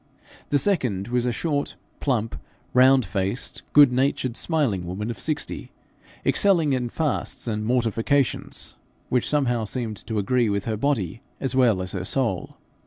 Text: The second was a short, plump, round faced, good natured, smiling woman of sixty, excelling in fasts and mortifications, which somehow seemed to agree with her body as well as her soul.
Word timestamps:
The 0.49 0.57
second 0.57 1.09
was 1.09 1.27
a 1.27 1.31
short, 1.31 1.75
plump, 1.99 2.35
round 2.73 3.05
faced, 3.05 3.61
good 3.71 3.91
natured, 3.91 4.35
smiling 4.35 4.87
woman 4.87 5.11
of 5.11 5.19
sixty, 5.19 5.69
excelling 6.25 6.73
in 6.73 6.89
fasts 6.89 7.47
and 7.47 7.63
mortifications, 7.63 8.73
which 9.09 9.29
somehow 9.29 9.63
seemed 9.65 9.97
to 10.07 10.17
agree 10.17 10.49
with 10.49 10.65
her 10.65 10.75
body 10.75 11.21
as 11.39 11.53
well 11.55 11.83
as 11.83 11.91
her 11.91 12.03
soul. 12.03 12.57